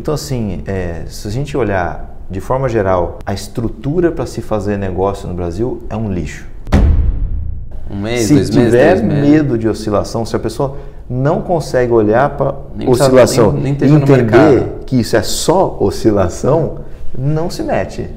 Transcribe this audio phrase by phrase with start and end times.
[0.00, 4.78] Então, assim, é, se a gente olhar de forma geral, a estrutura para se fazer
[4.78, 6.46] negócio no Brasil é um lixo.
[7.90, 12.30] Um mês, se dois tiver meses, medo de oscilação, se a pessoa não consegue olhar
[12.30, 12.54] para
[12.86, 16.78] oscilação e entender que isso é só oscilação,
[17.18, 18.08] não se mete.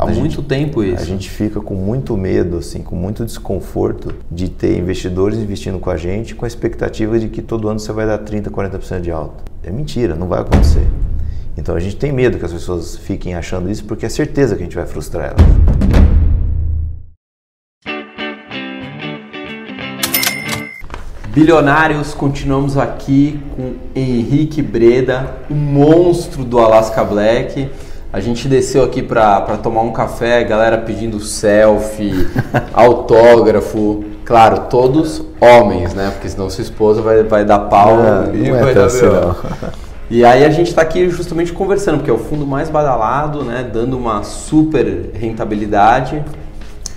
[0.00, 1.02] Há a muito tempo isso.
[1.02, 5.90] A gente fica com muito medo, assim, com muito desconforto de ter investidores investindo com
[5.90, 9.10] a gente com a expectativa de que todo ano você vai dar 30, 40% de
[9.10, 9.44] alta.
[9.62, 10.86] É mentira, não vai acontecer.
[11.54, 14.62] Então a gente tem medo que as pessoas fiquem achando isso porque é certeza que
[14.62, 15.90] a gente vai frustrar elas.
[21.28, 27.68] Bilionários, continuamos aqui com Henrique Breda, o monstro do Alaska Black.
[28.12, 32.28] A gente desceu aqui para tomar um café, a galera pedindo selfie,
[32.74, 34.04] autógrafo.
[34.24, 36.10] Claro, todos homens, né?
[36.10, 38.86] Porque senão sua esposa vai, vai dar pau Não, e não é vai tão dar
[38.86, 39.06] assim.
[40.10, 43.68] E aí a gente está aqui justamente conversando, porque é o fundo mais badalado, né?
[43.72, 46.20] Dando uma super rentabilidade.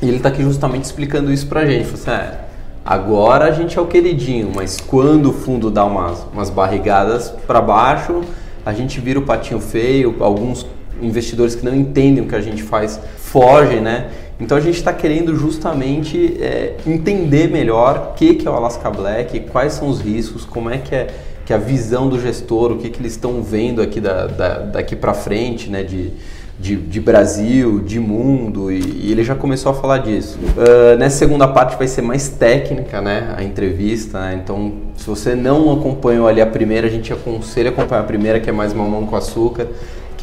[0.02, 1.86] E ele está aqui justamente explicando isso pra gente.
[1.86, 2.40] Falou assim, é,
[2.84, 7.62] agora a gente é o queridinho, mas quando o fundo dá umas, umas barrigadas para
[7.62, 8.22] baixo,
[8.66, 10.66] a gente vira o patinho feio, alguns
[11.04, 14.08] investidores que não entendem o que a gente faz fogem, né?
[14.40, 18.90] Então a gente está querendo justamente é, entender melhor o que, que é o Alaska
[18.90, 21.08] Black, quais são os riscos, como é que é
[21.46, 24.60] que é a visão do gestor, o que, que eles estão vendo aqui da, da-
[24.60, 25.84] daqui para frente, né?
[25.84, 26.12] De,
[26.58, 30.38] de, de Brasil, de mundo, e, e ele já começou a falar disso.
[30.58, 33.34] Ah, nessa segunda parte vai ser mais técnica, né?
[33.36, 34.40] A entrevista, né?
[34.42, 38.40] Então, se você não acompanhou ali a primeira, a gente aconselha a acompanhar a primeira,
[38.40, 39.68] que é mais mamão com açúcar,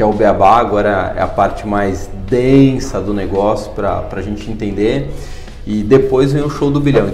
[0.00, 4.50] que é o beabá, agora é a parte mais densa do negócio para a gente
[4.50, 5.10] entender.
[5.66, 7.10] E depois vem o show do bilhão.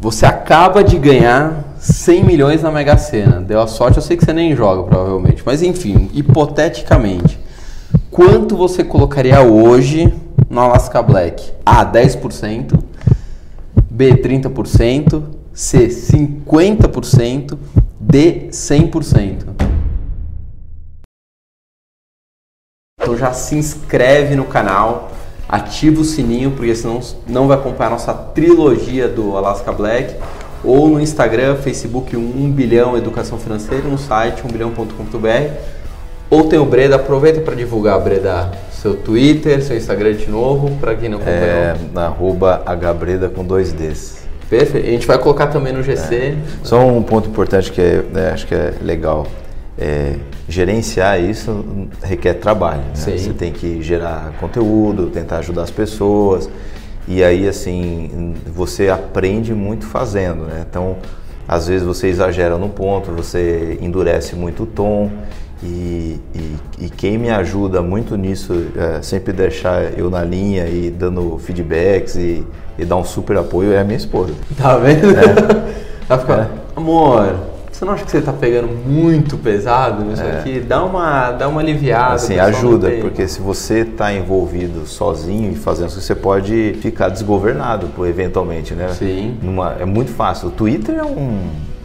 [0.00, 3.42] Você acaba de ganhar 100 milhões na Mega Sena.
[3.42, 7.38] Deu a sorte, eu sei que você nem joga provavelmente, mas enfim, hipoteticamente,
[8.10, 10.14] quanto você colocaria hoje
[10.48, 11.52] no Alaska Black?
[11.66, 12.72] A 10%,
[13.90, 15.22] B 30%,
[15.52, 17.58] C 50%,
[18.06, 19.54] D 100%.
[23.00, 25.10] Então já se inscreve no canal,
[25.48, 30.14] ativa o sininho, porque senão não vai acompanhar a nossa trilogia do Alaska Black.
[30.62, 35.54] Ou no Instagram, Facebook 1 bilhão Educação Financeira, no site 1bilhão.com.br.
[36.30, 40.94] Ou tem o Breda, aproveita para divulgar, Breda, seu Twitter, seu Instagram de novo, para
[40.94, 41.42] quem não acompanhou.
[41.42, 44.23] É, na arroba hbreda com dois Ds.
[44.58, 44.86] Perfeito.
[44.86, 46.36] A gente vai colocar também no GC.
[46.62, 49.26] Só um ponto importante que é, né, acho que é legal.
[49.76, 50.14] É,
[50.48, 51.64] gerenciar isso
[52.02, 52.80] requer trabalho.
[52.80, 52.94] né?
[52.94, 56.48] Você tem que gerar conteúdo, tentar ajudar as pessoas.
[57.08, 60.64] E aí, assim, você aprende muito fazendo, né?
[60.68, 60.96] Então,
[61.46, 65.10] às vezes você exagera num ponto, você endurece muito o tom.
[65.64, 70.90] E, e, e quem me ajuda muito nisso, é, sempre deixar eu na linha e
[70.90, 72.44] dando feedbacks e,
[72.78, 74.34] e dar um super apoio, é a minha esposa.
[74.58, 75.08] Tá vendo?
[76.06, 77.34] Ela fica, amor,
[77.72, 80.60] você não acha que você tá pegando muito pesado nisso aqui?
[80.60, 82.14] Dá uma, dá uma aliviada.
[82.14, 87.88] Assim, ajuda, porque se você está envolvido sozinho e fazendo isso, você pode ficar desgovernado,
[88.06, 88.88] eventualmente, né?
[88.90, 89.38] Sim.
[89.42, 90.48] Numa- é muito fácil.
[90.48, 91.38] O Twitter é, um,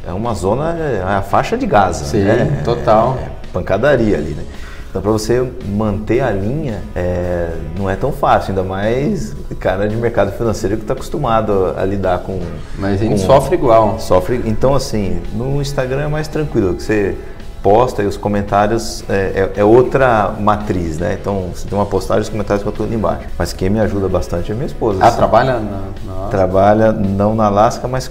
[0.08, 2.04] é uma zona, é a faixa de Gaza.
[2.04, 2.62] Sim, né?
[2.66, 3.18] total.
[3.20, 4.44] É, pancadaria ali, né?
[4.90, 9.96] Então, para você manter a linha, é, não é tão fácil, ainda mais cara de
[9.96, 12.40] mercado financeiro que está acostumado a, a lidar com.
[12.76, 14.00] Mas a gente com- sofre igual.
[14.00, 14.42] Sofre.
[14.46, 17.16] Então, assim, no Instagram é mais tranquilo, que você
[17.62, 21.16] posta e os comentários é, é- é outra matriz, né?
[21.22, 23.28] Então, você tem uma postagem, os comentários ficam tudo embaixo.
[23.38, 24.98] Mas quem me ajuda bastante é minha esposa.
[25.02, 25.18] Ela assim.
[25.18, 25.82] trabalha na.
[26.06, 26.28] na...
[26.30, 28.10] Trabalha não na Alaska, mas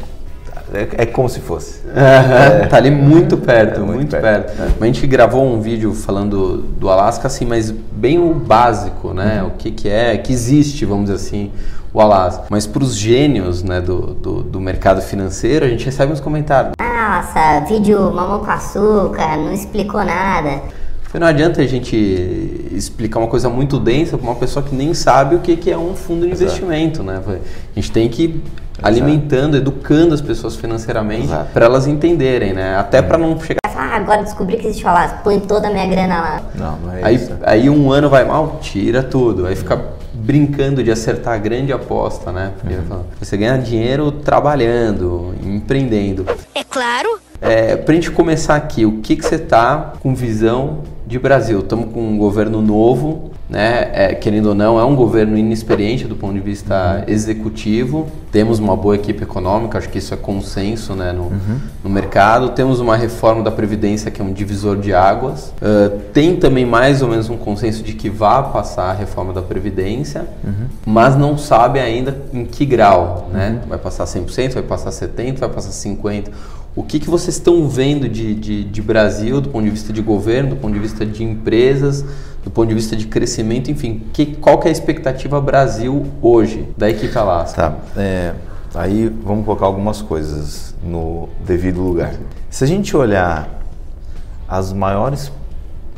[0.72, 1.80] é, é como se fosse.
[1.88, 4.56] Aham, tá ali muito perto, É, muito muito, perto.
[4.56, 4.74] perto.
[4.78, 9.42] Mas a gente gravou um vídeo falando do Alasca, assim, mas bem o básico, né?
[9.42, 11.50] O que, que é, que existe, vamos dizer assim,
[11.92, 12.44] o Alasca.
[12.50, 16.74] Mas para os gênios né, do, do, do mercado financeiro, a gente recebe uns comentários.
[16.80, 20.62] Nossa, vídeo mamão com açúcar, não explicou nada.
[21.18, 21.96] Não adianta a gente
[22.70, 25.78] explicar uma coisa muito densa para uma pessoa que nem sabe o que, que é
[25.78, 27.22] um fundo de investimento, né?
[27.26, 28.42] A gente tem que
[28.82, 32.76] alimentando, educando as pessoas financeiramente para elas entenderem, né?
[32.76, 36.20] Até para não chegar Ah, agora descobri que existe Alasca, põe toda a minha grana
[36.20, 36.42] lá.
[36.54, 37.32] Não, não é Aí, isso.
[37.42, 39.46] aí um ano vai mal, tira tudo.
[39.46, 39.80] Aí fica
[40.12, 42.52] brincando de acertar a grande aposta, né?
[42.60, 46.26] Porque fala, você ganha dinheiro trabalhando, empreendendo.
[46.54, 47.20] É claro.
[47.40, 51.60] É, pra gente começar aqui, o que, que você tá com visão de Brasil?
[51.60, 53.90] Estamos com um governo novo, né?
[53.92, 57.12] É, querendo ou não, é um governo inexperiente do ponto de vista uhum.
[57.12, 58.08] executivo.
[58.30, 61.58] Temos uma boa equipe econômica, acho que isso é consenso né, no, uhum.
[61.82, 62.50] no mercado.
[62.50, 65.54] Temos uma reforma da Previdência que é um divisor de águas.
[65.62, 69.40] Uh, tem também mais ou menos um consenso de que vá passar a reforma da
[69.40, 70.66] Previdência, uhum.
[70.84, 73.30] mas não sabe ainda em que grau.
[73.32, 73.60] Né?
[73.66, 76.28] Vai passar 100%, vai passar 70%, vai passar 50%.
[76.78, 80.00] O que, que vocês estão vendo de, de, de Brasil, do ponto de vista de
[80.00, 82.04] governo, do ponto de vista de empresas,
[82.44, 86.68] do ponto de vista de crescimento, enfim, que, qual que é a expectativa Brasil hoje
[86.76, 87.70] da equipe Alaska?
[87.70, 88.32] Tá, é,
[88.76, 92.14] aí vamos colocar algumas coisas no devido lugar.
[92.48, 93.60] Se a gente olhar
[94.46, 95.32] as maiores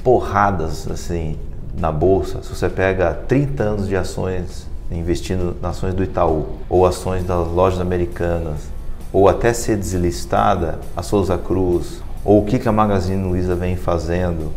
[0.02, 1.36] porradas assim
[1.76, 6.86] na bolsa, se você pega 30 anos de ações investindo nas ações do Itaú ou
[6.86, 8.79] ações das lojas americanas
[9.12, 13.76] ou até ser deslistada a Souza Cruz ou o que, que a Magazine Luiza vem
[13.76, 14.52] fazendo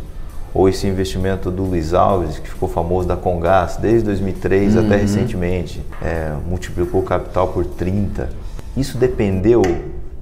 [0.54, 4.86] ou esse investimento do Luiz Alves, que ficou famoso da Congás desde 2003 uhum.
[4.86, 8.28] até recentemente, é, multiplicou o capital por 30.
[8.76, 9.62] Isso dependeu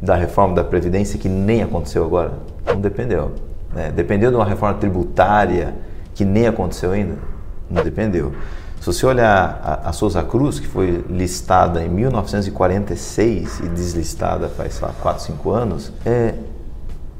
[0.01, 2.33] da reforma da Previdência, que nem aconteceu agora?
[2.67, 3.33] Não dependeu.
[3.75, 3.93] Né?
[3.95, 5.75] Dependeu de uma reforma tributária,
[6.15, 7.15] que nem aconteceu ainda?
[7.71, 8.33] Não dependeu.
[8.83, 14.75] Se você olhar a, a Souza Cruz, que foi listada em 1946 e deslistada faz,
[14.75, 16.35] sei lá, 4, 5 anos, é,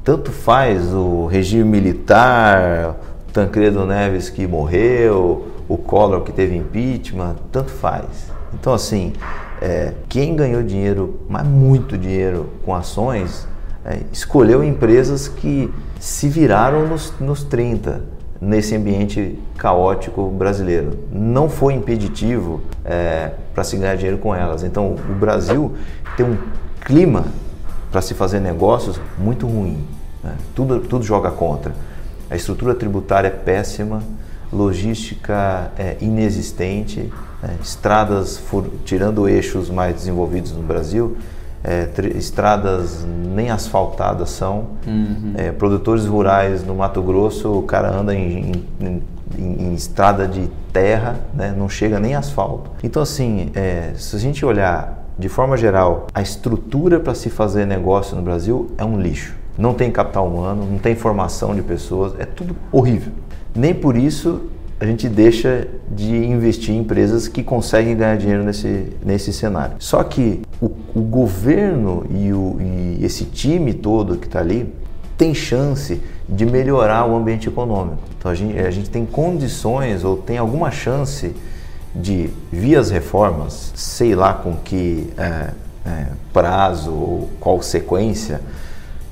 [0.03, 2.97] tanto faz o regime militar,
[3.31, 8.29] Tancredo Neves que morreu, o Collor que teve impeachment, tanto faz.
[8.53, 9.13] Então, assim,
[9.61, 13.47] é, quem ganhou dinheiro, mas muito dinheiro com ações,
[13.85, 18.01] é, escolheu empresas que se viraram nos, nos 30,
[18.43, 20.99] nesse ambiente caótico brasileiro.
[21.11, 24.63] Não foi impeditivo é, para se ganhar dinheiro com elas.
[24.63, 25.73] Então, o Brasil
[26.17, 26.37] tem um
[26.81, 27.25] clima
[27.89, 29.85] para se fazer negócios muito ruim.
[30.21, 30.35] Né?
[30.53, 31.73] Tudo, tudo joga contra.
[32.29, 34.03] A estrutura tributária é péssima,
[34.51, 37.11] logística é inexistente,
[37.41, 37.55] né?
[37.61, 38.41] estradas,
[38.83, 41.15] tirando eixos mais desenvolvidos no Brasil,
[41.63, 44.67] é, estradas nem asfaltadas são.
[44.85, 45.33] Uhum.
[45.35, 49.01] É, produtores rurais no Mato Grosso, o cara anda em, em,
[49.37, 51.53] em, em estrada de terra, né?
[51.57, 52.71] não chega nem asfalto.
[52.83, 57.65] Então, assim, é, se a gente olhar de forma geral, a estrutura para se fazer
[57.65, 59.35] negócio no Brasil é um lixo.
[59.57, 63.13] Não tem capital humano, não tem formação de pessoas, é tudo horrível.
[63.55, 64.49] Nem por isso
[64.83, 69.77] a gente deixa de investir em empresas que conseguem ganhar dinheiro nesse, nesse cenário.
[69.79, 74.73] Só que o, o governo e, o, e esse time todo que está ali
[75.17, 77.99] tem chance de melhorar o ambiente econômico.
[78.19, 81.33] Então a gente, a gente tem condições ou tem alguma chance
[81.95, 85.51] de, via as reformas, sei lá com que é,
[85.85, 88.41] é, prazo ou qual sequência,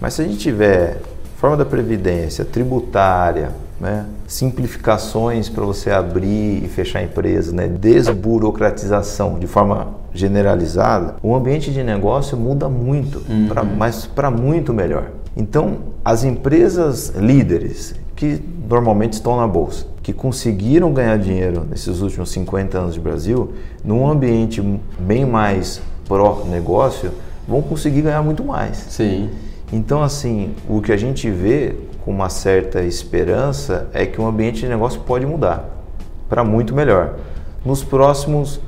[0.02, 1.00] mas se a gente tiver
[1.38, 9.48] forma da previdência, tributária, né, simplificações para você abrir e fechar empresa, né, desburocratização de
[9.48, 13.48] forma generalizada, o ambiente de negócio muda muito, uhum.
[13.48, 15.10] pra, mas para muito melhor.
[15.36, 18.39] Então, as empresas líderes que
[18.69, 23.54] normalmente estão na bolsa, que conseguiram ganhar dinheiro nesses últimos 50 anos de Brasil,
[23.84, 24.62] num ambiente
[25.00, 27.12] bem mais pró-negócio,
[27.48, 28.77] vão conseguir ganhar muito mais.
[28.89, 29.30] Sim.
[29.74, 34.62] Então, assim, o que a gente vê com uma certa esperança é que o ambiente
[34.62, 35.69] de negócio pode mudar
[36.30, 37.15] para muito melhor.
[37.65, 38.59] Nos próximos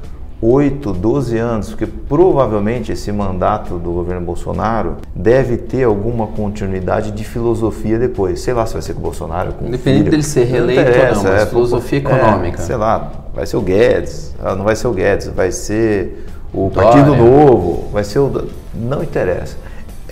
[0.41, 7.23] 8, 12 anos, porque provavelmente esse mandato do governo Bolsonaro deve ter alguma continuidade de
[7.23, 8.41] filosofia depois.
[8.41, 11.23] Sei lá se vai ser com o Bolsonaro, com Independente dele ser reeleito ou não,
[11.23, 12.61] mas é, filosofia econômica.
[12.61, 16.25] É, sei lá, vai ser o Guedes, ah, não vai ser o Guedes, vai ser
[16.53, 18.47] o Partido Novo, vai ser o...
[18.75, 19.55] Não interessa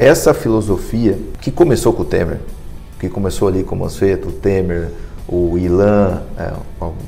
[0.01, 2.39] essa filosofia que começou com o Temer,
[3.01, 4.89] que começou ali com o Mansueto, o Temer,
[5.27, 6.51] o Ilan, é,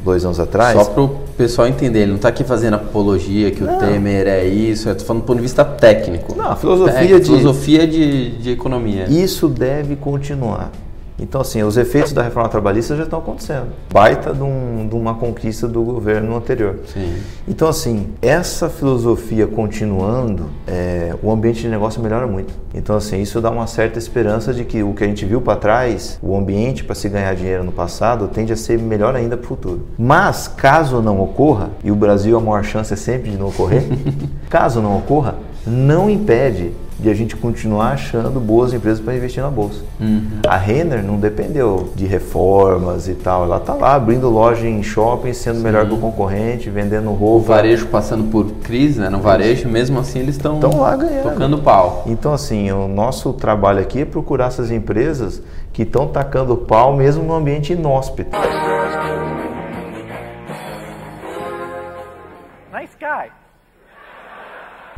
[0.03, 0.75] dois anos atrás.
[0.75, 3.75] Só para o pessoal entender, ele não está aqui fazendo apologia que não.
[3.75, 6.35] o Temer é isso, eu estou falando do ponto de vista técnico.
[6.35, 9.05] Não, a filosofia, de, filosofia de, de economia.
[9.07, 10.71] Isso deve continuar.
[11.19, 13.67] Então, assim, os efeitos da reforma trabalhista já estão acontecendo.
[13.91, 16.79] Baita de, um, de uma conquista do governo anterior.
[16.91, 17.17] Sim.
[17.47, 22.53] Então, assim, essa filosofia continuando, é, o ambiente de negócio melhora muito.
[22.73, 25.57] Então, assim, isso dá uma certa esperança de que o que a gente viu para
[25.57, 29.45] trás, o ambiente para se ganhar dinheiro no passado, tende a ser melhor ainda para
[29.45, 29.87] o futuro.
[29.97, 33.83] Mas, caso não ocorra, e o Brasil a maior chance é sempre de não ocorrer,
[34.49, 39.49] caso não ocorra, não impede de a gente continuar achando boas empresas para investir na
[39.49, 39.81] bolsa.
[39.99, 40.39] Uhum.
[40.47, 43.43] A Renner não dependeu de reformas e tal.
[43.43, 45.63] Ela está lá abrindo loja em shopping, sendo Sim.
[45.63, 47.45] melhor que o concorrente, vendendo roupa.
[47.45, 49.09] O varejo passando por crise, né?
[49.09, 51.23] No varejo, mesmo assim eles estão lá ganhando.
[51.23, 52.03] tocando pau.
[52.07, 55.41] Então, assim, o nosso trabalho aqui é procurar essas empresas
[55.73, 58.37] que estão tacando pau mesmo no ambiente inóspito.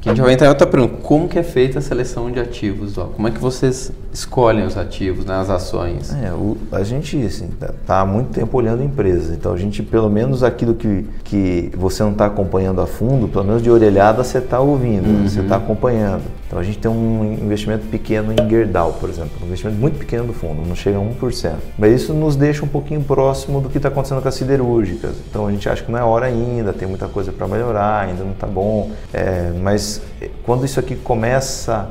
[0.06, 0.98] Que a gente vai entrar em outra pergunta.
[1.02, 2.96] Como que é feita a seleção de ativos?
[2.96, 3.06] Ó?
[3.06, 6.14] Como é que vocês escolhem os ativos, né, as ações?
[6.24, 9.36] É, o, a gente assim, tá, tá há muito tempo olhando empresas.
[9.36, 13.46] Então a gente, pelo menos aquilo que, que você não está acompanhando a fundo, pelo
[13.46, 15.28] menos de orelhada você está ouvindo, Uhum.
[15.28, 16.22] você está acompanhando.
[16.48, 19.32] Então a gente tem um investimento pequeno em Gerdau, por exemplo.
[19.42, 21.54] Um investimento muito pequeno do fundo, não chega a 1%.
[21.78, 25.16] Mas isso nos deixa um pouquinho próximo do que está acontecendo com as siderúrgicas.
[25.30, 28.24] Então a gente acha que não é hora ainda, tem muita coisa para melhorar, ainda
[28.24, 28.92] não está bom.
[29.14, 30.02] É, mas
[30.44, 31.90] quando isso aqui começa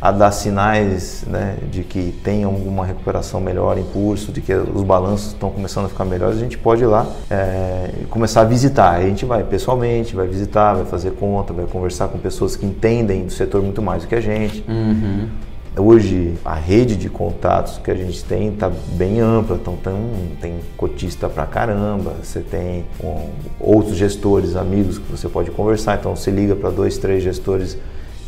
[0.00, 4.82] a dar sinais né, de que tem alguma recuperação melhor em curso, de que os
[4.82, 8.96] balanços estão começando a ficar melhores, a gente pode ir lá é, começar a visitar.
[8.96, 13.24] A gente vai pessoalmente, vai visitar, vai fazer conta, vai conversar com pessoas que entendem
[13.24, 14.64] do setor muito mais do que a gente.
[14.68, 15.28] Uhum.
[15.76, 19.94] Hoje a rede de contatos que a gente tem está bem ampla, então tem,
[20.40, 26.14] tem cotista pra caramba, você tem um, outros gestores, amigos que você pode conversar, então
[26.14, 27.76] você liga para dois, três gestores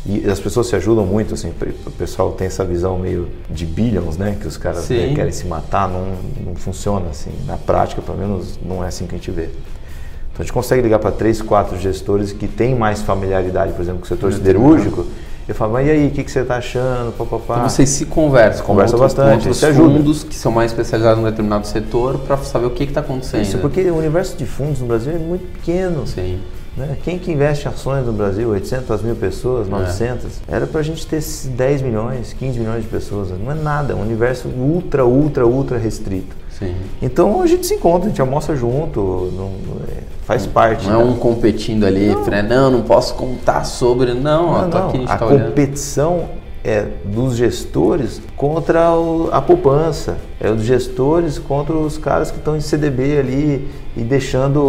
[0.07, 1.51] e as pessoas se ajudam muito, assim,
[1.85, 5.45] o pessoal tem essa visão meio de billions, né, que os caras né, querem se
[5.45, 6.05] matar, não,
[6.45, 9.43] não funciona assim, na prática pelo menos não é assim que a gente vê.
[9.43, 13.99] Então a gente consegue ligar para três, quatro gestores que têm mais familiaridade, por exemplo,
[13.99, 15.05] com o setor siderúrgico,
[15.47, 17.11] eu falo, mas e aí, o que, que você está achando?
[17.17, 17.53] Pá, pá, pá.
[17.55, 19.93] Então vocês se conversam, com Conversa outros- com bastante, outros você ajuda.
[19.97, 23.43] fundos que são mais especializados num determinado setor para saber o que está acontecendo.
[23.43, 26.05] Isso, porque o universo de fundos no Brasil é muito pequeno.
[26.05, 26.39] Sim.
[26.77, 26.95] Né?
[27.03, 28.49] Quem que investe em ações no Brasil?
[28.49, 30.41] 800 mil pessoas, 900?
[30.47, 33.29] Era para a gente ter 10 milhões, 15 milhões de pessoas.
[33.31, 36.35] Não é nada, é um universo ultra, ultra, ultra restrito.
[36.51, 36.75] Sim.
[37.01, 38.99] Então a gente se encontra, a gente almoça junto,
[39.35, 39.51] não-
[39.89, 40.87] é, faz parte.
[40.87, 41.11] Não é né?
[41.11, 44.13] um competindo ali, não, não, não posso contar sobre.
[44.13, 44.87] Não, ó, Não, tô não.
[44.89, 45.45] aqui, a a tá olhando.
[45.47, 46.25] competição
[46.63, 52.55] é dos gestores contra o- a poupança, é dos gestores contra os caras que estão
[52.57, 54.61] em CDB ali e deixando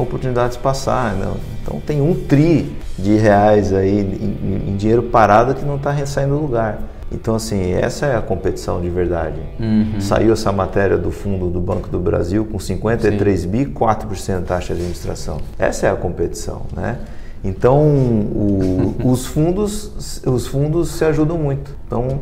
[0.00, 1.14] oportunidades passar.
[1.16, 1.34] Não.
[1.62, 6.34] Então tem um tri de reais aí em, em dinheiro parado que não está saindo
[6.36, 6.80] do lugar.
[7.10, 9.40] Então assim, essa é a competição de verdade.
[9.60, 10.00] Uhum.
[10.00, 14.80] Saiu essa matéria do fundo do Banco do Brasil com 53 bi, 4% taxa de
[14.80, 15.38] administração.
[15.58, 16.98] Essa é a competição, né?
[17.44, 21.74] Então, o- os, fundos, os fundos se ajudam muito.
[21.86, 22.20] Então,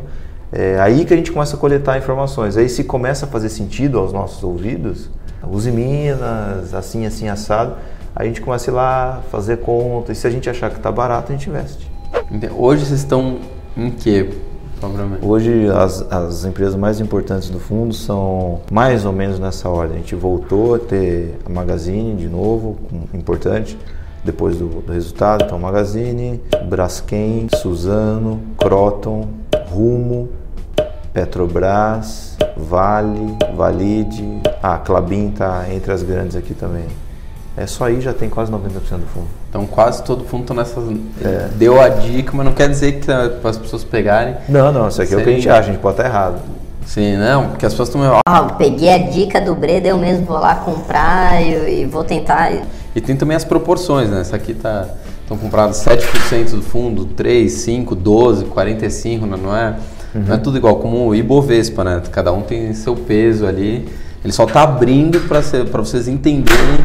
[0.51, 2.57] é aí que a gente começa a coletar informações.
[2.57, 5.09] Aí, se começa a fazer sentido aos nossos ouvidos,
[5.49, 7.75] use Minas, assim, assim, assado,
[8.15, 10.11] a gente começa a ir lá, fazer conta.
[10.11, 11.89] E se a gente achar que está barato, a gente investe.
[12.57, 13.39] Hoje vocês estão
[13.75, 14.29] em quê?
[15.21, 19.97] Hoje, as, as empresas mais importantes do fundo são mais ou menos nessa ordem.
[19.97, 22.77] A gente voltou a ter a Magazine de novo,
[23.13, 23.77] importante,
[24.25, 25.43] depois do, do resultado.
[25.45, 29.27] Então, Magazine, Braskem, Suzano, Croton,
[29.69, 30.29] Rumo,
[31.13, 34.41] Petrobras, Vale, Valide.
[34.63, 36.85] Ah, Clabin está entre as grandes aqui também.
[37.61, 39.27] É só aí já tem quase 90% do fundo.
[39.49, 40.83] Então quase todo fundo está nessas.
[41.23, 41.49] É.
[41.55, 44.35] Deu a dica, mas não quer dizer que para as pessoas pegarem.
[44.49, 46.05] Não, não, isso aqui é o que a gente Seria- acha, a gente pode estar
[46.09, 46.39] errado.
[46.85, 48.19] Sim, não, porque as pessoas estão.
[48.27, 52.51] Ó, peguei a dica do Breda, eu mesmo vou lá comprar e, e vou tentar.
[52.95, 54.21] E tem também as proporções, né?
[54.21, 54.87] Essa aqui tá.
[55.21, 59.37] Estão comprados 7% do fundo, 3, 5, 12, 45, né?
[59.41, 59.75] não é?
[60.13, 62.01] Não é tudo igual, como o Ibovespa, né?
[62.11, 63.87] Cada um tem seu peso ali.
[64.23, 66.79] Ele só tá abrindo para vocês entenderem.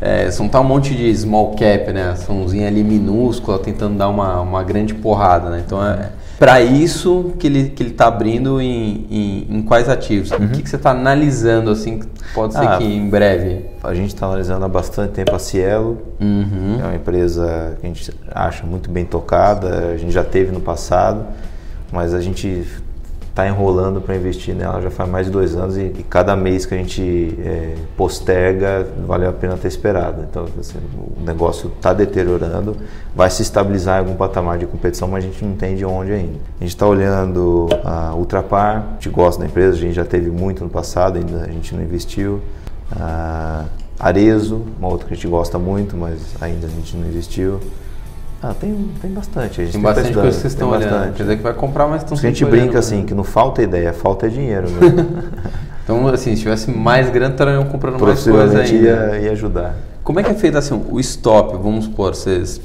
[0.00, 2.10] É, são tá um monte de small cap, né?
[2.10, 5.62] Açãozinha ali minúscula, tentando dar uma, uma grande porrada, né?
[5.64, 10.30] Então é para isso que ele, que ele tá abrindo em, em, em quais ativos.
[10.30, 13.66] O que, que você tá analisando, assim, que pode ser Ah, que em breve?
[13.84, 16.78] A gente está analisando há bastante tempo a Cielo, Uhum.
[16.80, 20.60] é uma empresa que a gente acha muito bem tocada, a gente já teve no
[20.60, 21.26] passado,
[21.92, 22.64] mas a gente
[23.30, 26.66] está enrolando para investir nela já faz mais de dois anos e, e cada mês
[26.66, 30.26] que a gente é, posterga valeu a pena ter esperado.
[30.28, 32.76] Então assim, o negócio está deteriorando,
[33.14, 36.38] vai se estabilizar em algum patamar de competição, mas a gente não entende onde ainda.
[36.60, 40.30] A gente está olhando a Ultrapar, a gente gosta da empresa, a gente já teve
[40.30, 42.40] muito no passado, ainda a gente não investiu.
[42.92, 43.64] Ah,
[43.98, 47.60] Arezo, uma outra que a gente gosta muito, mas ainda a gente não investiu.
[48.42, 49.60] Ah, tem, tem bastante.
[49.60, 50.90] A gente Tem tá bastante estudando, coisa que vocês tem estão olhando.
[50.90, 51.16] bastante.
[51.16, 53.04] Quer dizer que vai comprar, mas estão a gente olhando, brinca assim, né?
[53.06, 55.06] que não falta ideia, falta dinheiro mesmo.
[55.82, 59.16] Então, assim, se tivesse mais grana, estariam comprando mais coisa Possivelmente ainda.
[59.16, 59.74] ia, ia ajudar.
[60.04, 61.56] Como é que é feito assim, o stop?
[61.60, 62.60] Vamos supor, vocês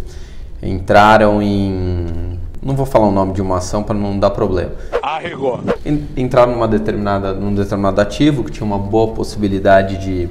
[0.62, 2.38] entraram em.
[2.62, 4.72] Não vou falar o nome de uma ação para não dar problema.
[5.02, 5.60] Arregou.
[5.84, 10.30] En- Entraram numa determinada, num determinado ativo que tinha uma boa possibilidade de,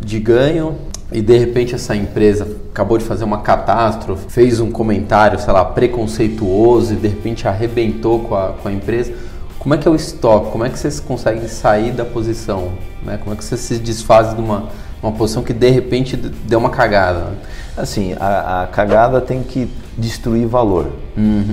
[0.00, 0.74] de ganho
[1.12, 5.64] e de repente essa empresa acabou de fazer uma catástrofe, fez um comentário, sei lá,
[5.64, 9.12] preconceituoso e de repente arrebentou com a, com a empresa.
[9.58, 10.50] Como é que é o stop?
[10.50, 12.72] Como é que vocês conseguem sair da posição?
[13.02, 13.18] Né?
[13.18, 14.68] Como é que vocês se desfazem de uma,
[15.02, 17.32] uma posição que de repente deu uma cagada?
[17.76, 20.90] Assim, a, a cagada tem que destruir valor.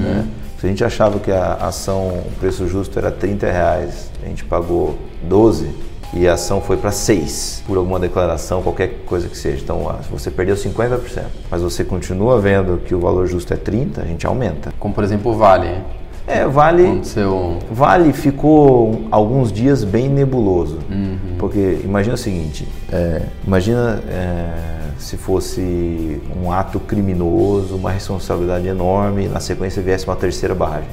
[0.01, 0.27] Né?
[0.59, 4.43] Se a gente achava que a ação, o preço justo era 30 reais, a gente
[4.43, 9.61] pagou 12 e a ação foi para 6 por alguma declaração, qualquer coisa que seja.
[9.63, 14.05] Então, você perdeu 50%, mas você continua vendo que o valor justo é 30, a
[14.05, 14.73] gente aumenta.
[14.79, 15.81] Como por exemplo o Vale.
[16.27, 16.85] É, vale.
[16.85, 17.57] Aconteceu.
[17.71, 20.79] Vale ficou alguns dias bem nebuloso.
[21.39, 24.51] Porque imagina o seguinte: é, imagina é,
[24.99, 30.89] se fosse um ato criminoso, uma responsabilidade enorme, e na sequência viesse uma terceira barragem.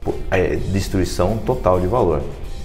[0.00, 2.22] Pô, É destruição total de valor.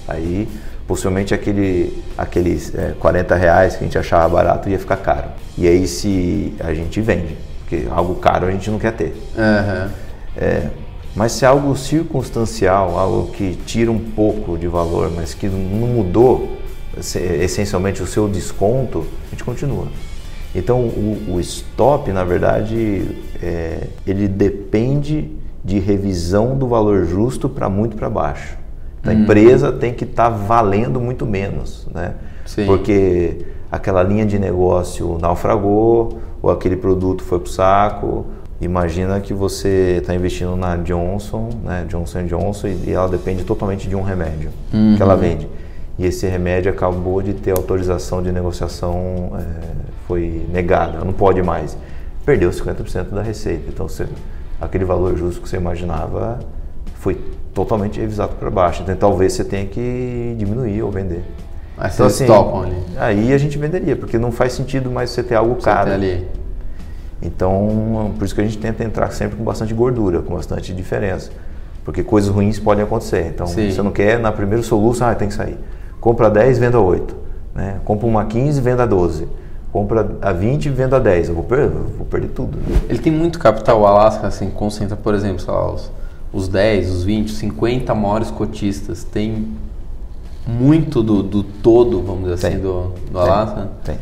[0.09, 0.47] Aí
[0.87, 5.27] possivelmente aquele, aqueles é, 40 reais que a gente achava barato ia ficar caro.
[5.57, 9.15] E aí se a gente vende, porque algo caro a gente não quer ter.
[9.37, 9.91] Aham.
[10.35, 10.67] É,
[11.15, 15.87] mas se é algo circunstancial, algo que tira um pouco de valor, mas que não
[15.87, 16.57] mudou
[17.01, 19.87] se- essencialmente o seu desconto, a gente continua.
[20.55, 25.29] Então o, o stop, na verdade, é, ele depende
[25.63, 28.57] de revisão do valor justo para muito para baixo.
[29.03, 32.13] A empresa tem que estar valendo muito menos, né?
[32.45, 32.65] Sim.
[32.65, 38.25] Porque aquela linha de negócio naufragou, ou aquele produto foi para o saco.
[38.59, 43.95] Imagina que você está investindo na Johnson, né, Johnson Johnson, e ela depende totalmente de
[43.95, 44.49] um remédio
[44.97, 45.47] que ela vende.
[45.97, 49.43] E esse remédio acabou de ter autorização de negociação, é,
[50.07, 51.77] foi negada, não pode mais.
[52.25, 53.65] Perdeu 50% da receita.
[53.67, 54.07] Então, você,
[54.59, 56.39] aquele valor justo que você imaginava
[56.95, 57.15] foi
[57.53, 58.81] totalmente revisado para baixo.
[58.83, 61.23] Então, talvez você tenha que diminuir ou vender.
[61.77, 62.75] Aí Então, vocês topam ali.
[62.97, 65.91] Aí a gente venderia, porque não faz sentido mais você ter algo Você caro.
[65.91, 66.27] ali.
[67.21, 71.31] Então, por isso que a gente tenta entrar sempre com bastante gordura, com bastante diferença.
[71.83, 73.27] Porque coisas ruins podem acontecer.
[73.33, 73.71] Então, Sim.
[73.71, 75.57] você não quer, na primeira solução, ah, tem que sair.
[75.99, 77.15] Compra 10, venda 8.
[77.55, 77.79] Né?
[77.83, 79.27] Compra uma 15, venda 12.
[79.71, 81.29] Compra a 20, venda 10.
[81.29, 82.57] Eu vou, per- vou perder tudo.
[82.57, 82.79] né?
[82.89, 85.91] Ele tem muito capital, o Alaska, assim, concentra, por exemplo, sei lá, os,
[86.31, 89.03] os 10, os 20, os 50 maiores cotistas.
[89.03, 89.47] Tem
[90.47, 92.59] muito do, do todo, vamos dizer assim, Tem.
[92.59, 93.69] do, do Tem, Alaska.
[93.83, 93.97] Tem.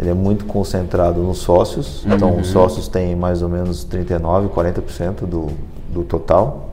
[0.00, 2.04] Ele é muito concentrado nos sócios.
[2.06, 2.40] Então, Uhum.
[2.40, 5.48] os sócios têm mais ou menos 39%, 40% do,
[5.92, 6.70] do total.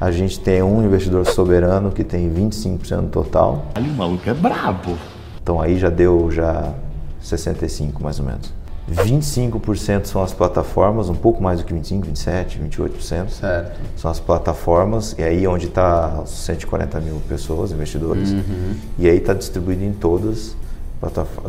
[0.00, 3.66] A gente tem um investidor soberano que tem 25% do total.
[3.74, 4.98] Ali o maluco é brabo.
[5.40, 6.72] Então aí já deu já
[7.20, 8.52] 65 mais ou menos.
[8.90, 13.28] 25% são as plataformas, um pouco mais do que 25, 27, 28%.
[13.30, 13.80] Certo.
[13.96, 18.34] São as plataformas, e aí onde está os 140 mil pessoas, investidores.
[18.98, 20.56] E aí está distribuído em todas,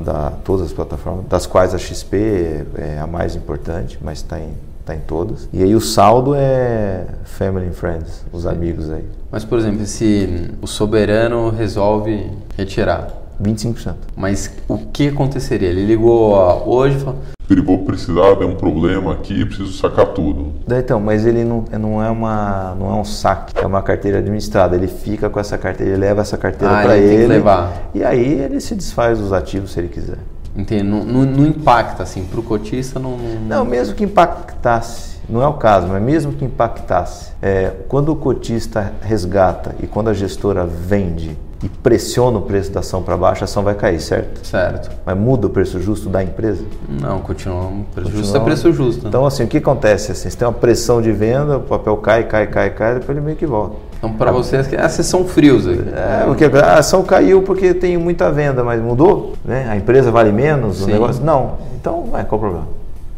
[0.04, 4.39] da, todas as plataformas, das quais a XP é, é a mais importante, mas está
[4.39, 4.54] em,
[4.86, 5.50] tá em todas.
[5.52, 9.06] E aí o saldo é family and friends, os amigos aí.
[9.30, 13.93] Mas, por exemplo, se o soberano resolve retirar, 25%.
[14.15, 15.69] mas o que aconteceria?
[15.69, 16.34] Ele ligou
[16.67, 17.19] hoje e falou,
[17.50, 20.54] Ele vou precisar, tem um problema aqui, preciso sacar tudo.
[20.67, 24.76] Então, mas ele não, não, é uma, não é um saque, é uma carteira administrada.
[24.76, 27.15] Ele fica com essa carteira, ele leva essa carteira Ah, para ele ele.
[27.17, 27.89] tem que levar.
[27.93, 30.17] E aí ele se desfaz dos ativos se ele quiser.
[30.58, 30.84] entende?
[30.84, 33.12] Não, não, não impacta, assim, pro cotista não...
[33.17, 38.10] não- Não, mesmo que impactasse, não é o caso, mas mesmo que impactasse, é, quando
[38.12, 43.15] o cotista resgata e quando a gestora vende e pressiona o preço da ação para
[43.15, 44.46] baixo, a ação vai cair, certo?
[44.46, 44.91] Certo.
[45.06, 46.63] Mas muda o preço justo da empresa?
[47.02, 49.08] Não, continua um preço justo, Continua- é preço justo.
[49.08, 50.12] Então, assim, o que acontece?
[50.12, 53.26] Assim, você tem uma pressão de venda, o papel cai, cai, cai, cai, depois ele
[53.26, 53.78] meio que volta.
[53.98, 55.82] Então, para vocês, essas são frios aqui.
[55.96, 59.34] É, porque a ação caiu porque tem muita venda, mas mudou?
[59.44, 59.65] Né?
[59.70, 60.82] A empresa vale menos?
[60.82, 60.91] O Sim.
[60.91, 61.24] negócio?
[61.24, 61.54] Não.
[61.80, 62.68] Então, vai, qual o problema?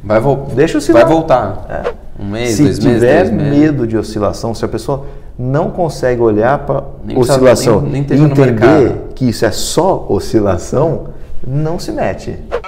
[0.04, 1.08] Vai, vol Deixa vai oscilar.
[1.08, 1.66] voltar.
[1.70, 2.08] É.
[2.24, 3.60] Um mês, se dois meses, tiver três meses.
[3.60, 5.06] medo de oscilação, se a pessoa
[5.38, 6.84] não consegue olhar para
[7.16, 11.10] oscilação nem- nem e entender que isso é só oscilação,
[11.46, 12.40] não se mete.
[12.52, 12.68] Oh.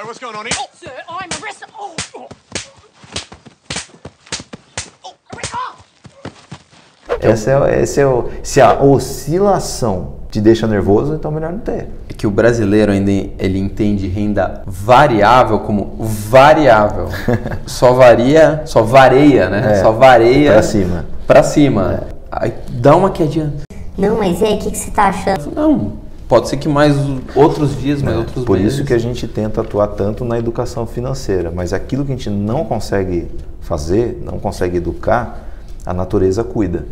[5.03, 5.13] Oh,
[5.53, 7.27] oh.
[7.27, 11.87] Esse é, esse é o, se a oscilação te deixa nervoso, então melhor não ter.
[12.07, 17.09] É que o brasileiro ainda ele entende renda variável como variável.
[17.65, 19.73] só varia, só vareia, né?
[19.73, 21.05] É, só vareia pra cima.
[21.25, 22.03] Pra cima.
[22.31, 23.53] Aí dá uma quedinha.
[23.97, 25.51] Não, mas e aí, o que, que você tá achando?
[25.53, 25.93] Não,
[26.27, 26.95] pode ser que mais
[27.35, 28.75] outros dias, mais outros É, Por meses.
[28.75, 32.29] isso que a gente tenta atuar tanto na educação financeira, mas aquilo que a gente
[32.29, 33.27] não consegue
[33.61, 35.45] fazer, não consegue educar,
[35.85, 36.85] a natureza cuida,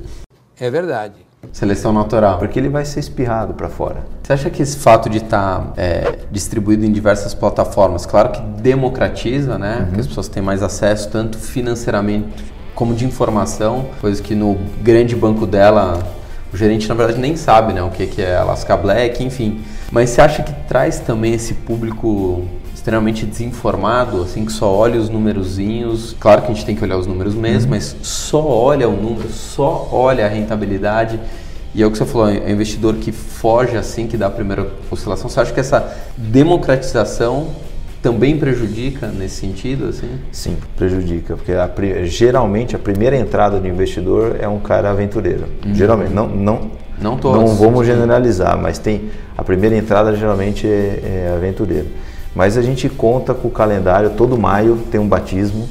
[0.59, 1.13] É verdade.
[1.53, 2.39] Seleção natural.
[2.39, 3.97] porque ele vai ser espirrado para fora.
[4.23, 5.71] Você acha que esse fato de estar
[6.31, 9.85] distribuído em diversas plataformas, claro que democratiza, né?
[9.87, 9.93] Uhum.
[9.93, 12.27] Que as pessoas têm mais acesso, tanto financeiramente
[12.77, 16.15] como de informação, coisa que no grande banco dela,
[16.53, 17.81] o gerente na verdade nem sabe, né?
[17.81, 19.61] O que, que é Alaska Black, enfim.
[19.91, 25.09] Mas você acha que traz também esse público extremamente desinformado, assim, que só olha os
[25.09, 26.15] numerozinhos.
[26.19, 29.27] Claro que a gente tem que olhar os números mesmo, mas só olha o número,
[29.29, 31.19] só olha a rentabilidade.
[31.73, 34.71] E é o que você falou, é investidor que foge assim, que dá a primeira
[34.91, 35.27] oscilação.
[35.27, 37.47] Você acha que essa democratização
[38.11, 40.09] também prejudica nesse sentido, assim?
[40.31, 41.69] Sim, prejudica, porque a
[42.05, 45.45] geralmente a primeira entrada do investidor é um cara aventureiro.
[45.73, 47.39] Geralmente, não, não, Não todos.
[47.41, 51.87] não vamos generalizar, mas tem a primeira entrada geralmente é, é aventureiro.
[52.33, 55.67] Mas a gente conta com o calendário, todo maio tem um batismo,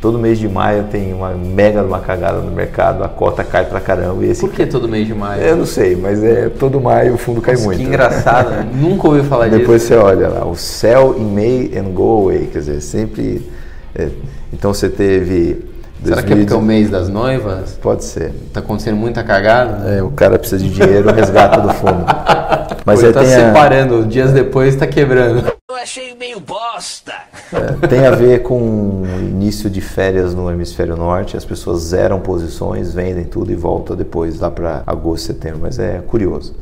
[0.00, 3.80] todo mês de maio tem uma mega uma cagada no mercado, a cota cai pra
[3.80, 4.24] caramba.
[4.24, 5.42] E esse Por que todo mês de maio?
[5.42, 7.78] eu não sei, mas é todo maio o fundo cai Nossa, muito.
[7.80, 8.66] Que engraçado, né?
[8.74, 9.94] Nunca ouvi falar Depois disso.
[9.94, 13.46] você olha lá, o sell in May and go away, quer dizer, sempre.
[13.94, 14.08] é,
[14.52, 15.68] então você teve.
[16.02, 17.78] Será que é porque é o 2018 mês das noivas?
[17.82, 18.32] Pode ser.
[18.54, 19.86] Tá acontecendo muita cagada?
[19.86, 22.06] É, o cara precisa de dinheiro, resgata do fundo.
[22.86, 25.49] Mas Ou ele tá tem, a, separando, dias depois tá quebrando.
[25.80, 27.14] Eu achei meio bosta.
[27.54, 32.92] é, tem a ver com início de férias no hemisfério norte, as pessoas zeram posições,
[32.92, 36.54] vendem tudo e voltam depois lá para agosto, setembro, mas é curioso.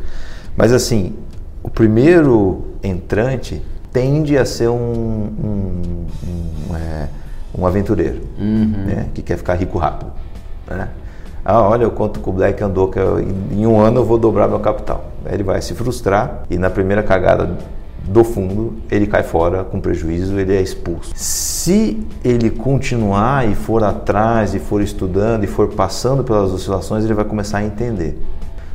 [0.56, 1.16] Mas assim,
[1.64, 3.60] o primeiro entrante
[3.92, 6.06] tende a ser um, um,
[6.70, 7.08] um, é,
[7.58, 10.12] um aventureiro, né, que quer ficar rico rápido.
[10.68, 10.88] Né?
[11.44, 14.16] Ah, olha o quanto que o Black andou, que eu- em um ano eu vou
[14.16, 15.06] dobrar meu capital.
[15.24, 17.56] Aí ele vai se frustrar e na primeira cagada
[18.08, 21.12] do fundo ele cai fora com prejuízo, ele é expulso.
[21.14, 27.14] Se ele continuar e for atrás e for estudando e for passando pelas oscilações, ele
[27.14, 28.18] vai começar a entender.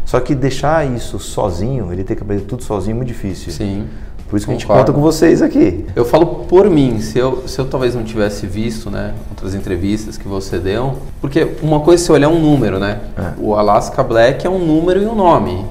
[0.06, 3.52] Só que deixar isso sozinho, ele tem que aprender tudo sozinho, é muito difícil.
[3.52, 3.88] Sim.
[4.34, 4.92] Por isso que a gente Concordo.
[4.92, 5.86] conta com vocês aqui.
[5.96, 10.18] Eu falo por mim, se eu, se eu talvez não tivesse visto, né, outras entrevistas
[10.18, 12.98] que você deu, porque uma coisa é você olhar um número, né?
[13.38, 15.64] O Alaska Black é um número e um nome.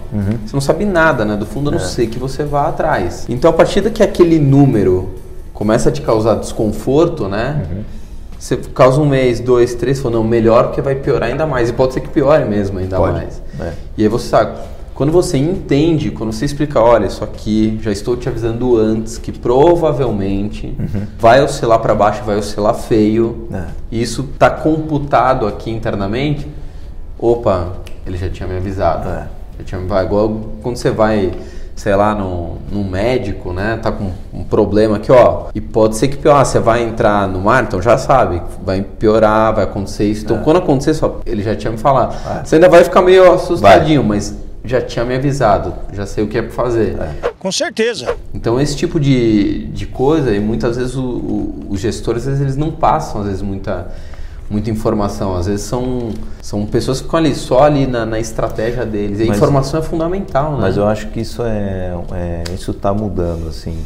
[0.47, 1.35] Você não sabe nada, né?
[1.35, 3.27] Do fundo, a não sei que você vá atrás.
[3.29, 5.11] Então, a partir que aquele número
[5.53, 7.67] começa a te causar desconforto, né?
[8.39, 11.69] Você causa um mês, dois, três, fala, não, melhor porque vai piorar ainda mais.
[11.71, 13.43] E pode ser que piore mesmo ainda Pode, mais.
[13.61, 13.73] é.
[13.99, 14.57] E aí você sabe,
[15.03, 19.33] quando você entende, quando você explica, olha, isso aqui, já estou te avisando antes que
[19.33, 20.77] provavelmente
[21.19, 23.65] vai oscilar para baixo, vai oscilar feio, É.
[23.91, 26.47] e isso está computado aqui internamente,
[27.19, 27.73] opa,
[28.07, 29.09] ele já tinha me avisado.
[29.09, 29.27] É.
[29.59, 31.33] Já tinha, vai, igual quando você vai,
[31.75, 36.07] sei lá, no, num médico, né, tá com um problema aqui, ó, e pode ser
[36.07, 40.21] que pior, você vai entrar no mar, então já sabe, vai piorar, vai acontecer isso.
[40.21, 40.25] É.
[40.27, 42.15] Então quando acontecer, só, ele já tinha me falado.
[42.45, 46.39] Você ainda vai ficar meio assustadinho, mas já tinha me avisado, já sei o que
[46.39, 46.97] é pra fazer.
[47.39, 48.15] Com certeza.
[48.33, 52.41] Então esse tipo de, de coisa, e muitas vezes o- o- os gestores, às vezes,
[52.43, 53.89] eles não passam, às vezes, muita,
[54.49, 55.35] muita informação.
[55.37, 59.19] Às vezes são, são pessoas que ficam ali só ali na, na estratégia deles.
[59.19, 60.59] E a Mas- informação é fundamental, né?
[60.61, 63.77] Mas eu acho que isso é, é isso está mudando assim.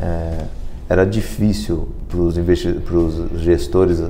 [0.00, 0.44] É,
[0.88, 4.06] era difícil para os gestores é,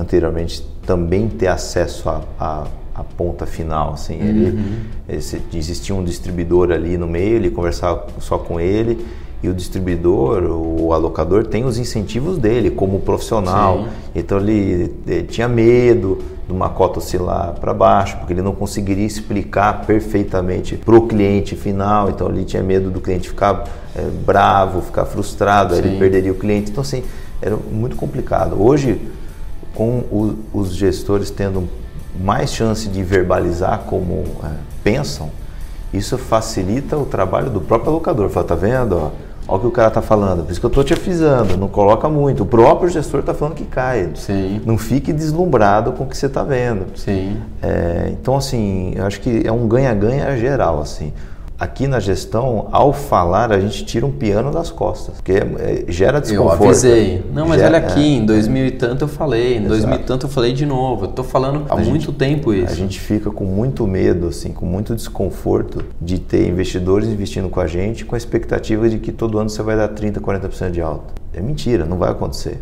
[0.00, 4.14] anteriormente também ter acesso à à- à ponta final, assim.
[4.14, 4.64] Ele,
[5.08, 9.04] esse- existia um distribuidor ali no meio, ele conversava só com ele
[9.42, 13.80] e o distribuidor, o alocador tem os incentivos dele como profissional.
[13.84, 13.88] Sim.
[14.14, 19.04] Então ele, ele tinha medo de uma cota oscilar para baixo, porque ele não conseguiria
[19.04, 22.08] explicar perfeitamente para o cliente final.
[22.08, 26.36] Então ele tinha medo do cliente ficar eh, bravo, ficar frustrado, aí ele perderia o
[26.36, 26.70] cliente.
[26.70, 27.02] Então assim,
[27.42, 28.56] era muito complicado.
[28.60, 28.98] Hoje,
[29.74, 31.68] com o- os gestores tendo
[32.20, 34.48] mais chance de verbalizar como eh,
[34.82, 35.30] pensam,
[35.92, 38.28] isso facilita o trabalho do próprio alocador.
[38.28, 38.96] Fala, tá vendo?
[38.96, 39.10] Ó,
[39.48, 40.44] Olha o que o cara tá falando.
[40.44, 41.56] Por isso que eu tô te avisando.
[41.56, 42.42] Não coloca muito.
[42.42, 44.10] O próprio gestor tá falando que cai.
[44.16, 44.60] Sim.
[44.66, 46.86] Não fique deslumbrado com o que você está vendo.
[46.96, 47.36] Sim.
[47.62, 51.12] É, então, assim, eu acho que é um ganha-ganha geral, assim.
[51.58, 56.18] Aqui na gestão, ao falar, a gente tira um piano das costas, porque é, gera
[56.18, 56.64] Eu desconforto.
[56.64, 57.24] avisei.
[57.32, 60.02] Não, mas Gera- olha aqui, é, em 2000 e tanto eu falei, em 2000 e
[60.02, 61.06] tanto eu falei de novo.
[61.06, 62.70] Eu tô falando há A gente- muito tempo isso.
[62.70, 67.58] A gente fica com muito medo, assim, com muito desconforto de ter investidores investindo com
[67.58, 70.82] a gente com a expectativa de que todo ano você vai dar 30%, 40% de
[70.82, 71.14] alta.
[71.32, 72.58] É mentira, não vai acontecer.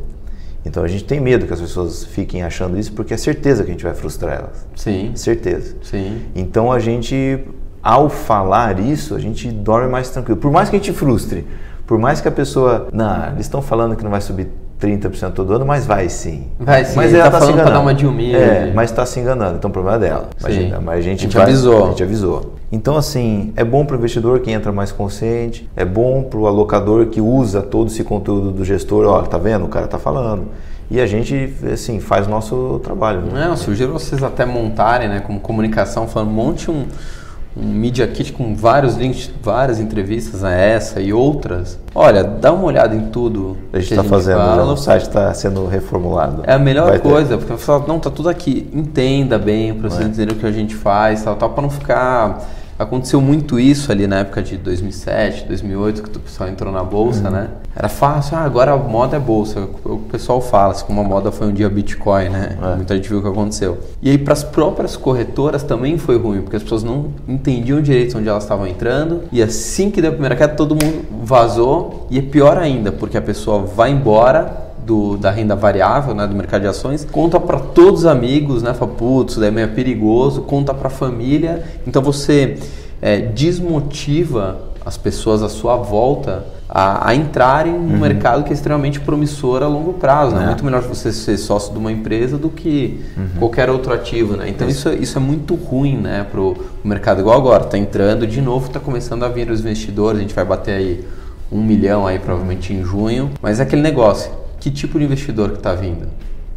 [0.64, 3.70] Então a gente tem medo que as pessoas fiquem achando isso porque é certeza que
[3.70, 4.66] a gente vai frustrar elas.
[4.76, 5.10] Sim.
[5.16, 5.74] Certeza.
[5.82, 6.18] Sim.
[6.34, 7.40] Então a gente,
[7.84, 10.40] ao falar isso, a gente dorme mais tranquilo.
[10.40, 11.46] Por mais que a gente frustre,
[11.86, 14.48] por mais que a pessoa, não, eles estão falando que não vai subir
[14.80, 16.48] 30% todo ano, mas vai sim.
[16.58, 17.74] Vai sim, mas ela tá tá se falando pra enganando.
[17.74, 18.36] dar uma de humilde.
[18.36, 20.28] É, mas está se enganando, então o problema é dela.
[20.42, 20.72] Mas, Sim.
[20.72, 21.84] a- mas a gente, A gente vai- avisou.
[21.84, 22.54] A gente avisou.
[22.72, 26.46] Então assim, é bom para o investidor que entra mais consciente, é bom para o
[26.46, 29.64] alocador que usa todo esse conteúdo do gestor, ó, tá vendo?
[29.64, 30.44] O cara tá falando.
[30.90, 33.20] E a gente, assim, faz o nosso trabalho.
[33.22, 33.46] né?
[33.48, 36.84] Não, sugiro vocês até montarem, né, como comunicação, falando, monte um,
[37.56, 41.78] um Media Kit com vários links, várias entrevistas a essa e outras.
[41.94, 43.56] Olha, dá uma olhada em tudo.
[43.72, 44.56] A gente está fazendo, fala.
[44.66, 46.42] já, o site está sendo reformulado.
[46.46, 47.08] É a melhor Vai ter.
[47.08, 49.90] coisa, porque você fala, não, tá tudo aqui, entenda bem, para É.
[49.90, 52.40] vocês entenderem o que a gente faz, tal, tal, para não ficar.
[52.78, 57.24] Aconteceu muito isso ali na época de 2007, 2008, que o pessoal entrou na bolsa,
[57.28, 57.30] Uhum.
[57.30, 57.48] né?
[57.76, 59.68] Era fácil, ah, agora a moda é bolsa.
[59.84, 62.58] O pessoal fala, assim, como a moda foi um dia Bitcoin, né?
[62.62, 62.76] É.
[62.76, 63.78] Muita gente viu o que aconteceu.
[64.02, 68.18] E aí, para as próprias corretoras também foi ruim, porque as pessoas não entendiam direito
[68.18, 69.22] onde elas estavam entrando.
[69.32, 72.06] E assim que deu a primeira queda, todo mundo vazou.
[72.10, 76.34] E é pior ainda, porque a pessoa vai embora do, da renda variável, né, do
[76.34, 79.68] mercado de ações, conta para todos os amigos, né, fala, putz, isso daí é meio
[79.68, 82.58] perigoso, conta para a família, então você
[83.00, 88.98] é, desmotiva as pessoas à sua volta a, a entrarem num mercado que é extremamente
[89.00, 90.42] promissor a longo prazo, né?
[90.42, 90.46] É.
[90.46, 93.00] Muito melhor você ser sócio de uma empresa do que
[93.38, 94.48] qualquer outro ativo, né?
[94.48, 98.68] Então isso, isso é muito ruim, né, pro mercado igual agora, tá entrando de novo,
[98.70, 101.04] tá começando a vir os investidores, a gente vai bater aí
[101.52, 104.30] um milhão aí provavelmente em junho, mas é aquele negócio,
[104.64, 106.06] que tipo de investidor que tá vindo?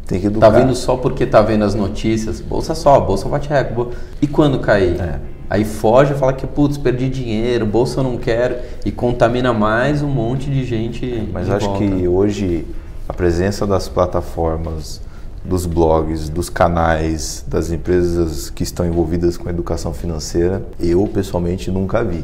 [0.06, 0.50] Tem que educar.
[0.50, 3.98] Tá vindo só porque tá vendo as notícias, bolsa só, bolsa bate recorde.
[4.22, 4.98] E quando cair?
[4.98, 5.20] É.
[5.50, 10.02] Aí foge e fala que, putz, perdi dinheiro, bolsa eu não quero, e contamina mais
[10.02, 11.30] um monte de gente.
[11.34, 11.86] Mas em acho volta.
[11.86, 12.65] que hoje
[13.10, 15.02] a presença das plataformas,
[15.43, 21.70] dos blogs, dos canais, das empresas que estão envolvidas com a educação financeira, eu pessoalmente
[21.70, 22.24] nunca vi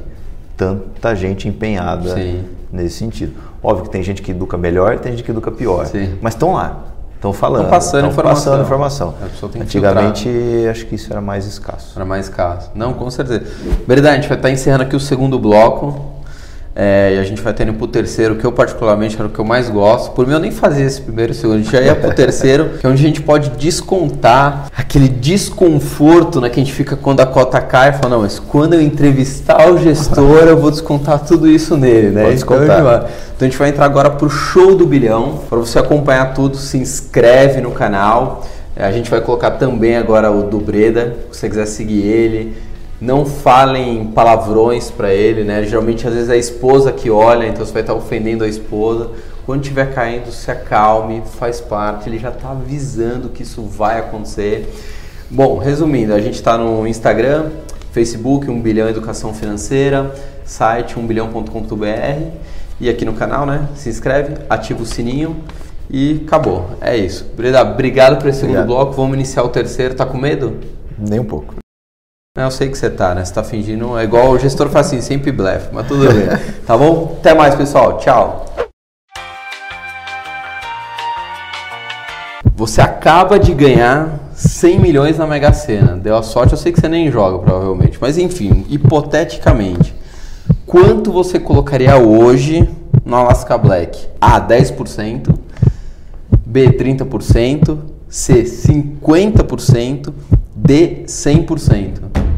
[0.56, 2.46] tanta gente empenhada Sim.
[2.72, 3.34] nesse sentido.
[3.62, 6.18] Óbvio que tem gente que educa melhor e tem gente que educa pior, Sim.
[6.22, 6.84] mas estão lá,
[7.16, 8.52] estão falando, Tão passando informação.
[8.52, 9.16] passando informação.
[9.22, 10.30] A pessoa tem que Antigamente
[10.70, 11.94] acho que isso era mais escasso.
[11.96, 12.70] Era mais caso.
[12.76, 13.44] Não, com certeza.
[13.88, 16.13] Verdade, a gente vai estar encerrando aqui o segundo bloco.
[16.76, 19.38] É, e a gente vai ter indo pro terceiro, que eu particularmente era o que
[19.38, 20.12] eu mais gosto.
[20.12, 22.70] Por mim eu nem fazia esse primeiro e segundo, a gente já ia pro terceiro,
[22.80, 27.20] que é onde a gente pode descontar aquele desconforto né, que a gente fica quando
[27.20, 31.20] a cota cai e fala, não, mas quando eu entrevistar o gestor, eu vou descontar
[31.20, 32.24] tudo isso nele, né?
[32.24, 32.84] Pode Então, descontar.
[32.84, 32.98] vai-
[33.36, 35.40] então a gente vai entrar agora pro show do bilhão.
[35.50, 38.44] Para você acompanhar tudo, se inscreve no canal.
[38.76, 42.56] É, A gente vai colocar também agora o do Breda, se você quiser seguir ele.
[43.04, 45.62] Não falem palavrões para ele, né?
[45.66, 49.10] Geralmente às vezes é a esposa que olha, então você vai estar ofendendo a esposa.
[49.46, 54.74] Quando estiver caindo, se acalme, faz parte, ele já está avisando que isso vai acontecer.
[55.30, 57.50] Bom, resumindo, a gente está no Instagram,
[57.92, 62.32] Facebook, 1 bilhão educação financeira, site 1bilhão.com.br
[62.80, 63.68] e aqui no canal, né?
[63.76, 65.36] Se inscreve, ativa o sininho
[65.90, 66.70] e acabou.
[66.80, 67.26] É isso.
[67.36, 68.78] Breda, obrigado por esse segundo Obrigado.
[68.78, 68.94] bloco.
[68.94, 69.94] Vamos iniciar o terceiro.
[69.94, 70.58] Tá com medo?
[70.98, 71.53] Nem um pouco.
[72.36, 73.24] Eu sei que você tá, né?
[73.24, 73.96] Você tá fingindo.
[73.96, 76.26] É igual o gestor faz assim, sempre blefe, mas tudo bem.
[76.66, 77.16] tá bom?
[77.20, 78.00] Até mais, pessoal.
[78.00, 78.48] Tchau.
[82.56, 85.96] Você acaba de ganhar 100 milhões na Mega Sena.
[85.96, 88.00] Deu a sorte, eu sei que você nem joga, provavelmente.
[88.02, 89.94] Mas enfim, hipoteticamente,
[90.66, 92.68] quanto você colocaria hoje
[93.06, 94.08] no Alaska Black?
[94.20, 95.36] A, 10%,
[96.44, 97.78] B, 30%,
[98.10, 100.12] C, 50%,
[100.56, 102.33] D, 100%.